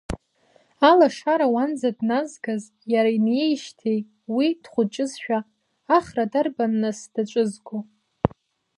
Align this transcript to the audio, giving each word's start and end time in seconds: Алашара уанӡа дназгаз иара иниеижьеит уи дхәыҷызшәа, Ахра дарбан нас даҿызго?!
Алашара 0.89 1.47
уанӡа 1.53 1.89
дназгаз 1.97 2.63
иара 2.93 3.09
иниеижьеит 3.17 4.07
уи 4.35 4.47
дхәыҷызшәа, 4.61 5.39
Ахра 5.97 6.25
дарбан 6.31 6.73
нас 6.81 6.99
даҿызго?! 7.13 7.77